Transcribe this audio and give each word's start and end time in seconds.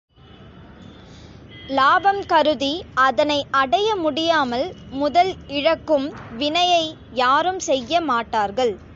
இலாபம் 1.69 2.21
கருதி 2.25 2.71
அதனை 2.99 3.37
அடைய 3.51 3.95
முடியாமல் 3.95 4.65
முதல் 4.93 5.31
இழக்கும் 5.47 6.07
வினையை 6.31 6.85
யாரும் 7.11 7.59
செய்ய 7.59 8.01
மாட்டார்கள். 8.01 8.73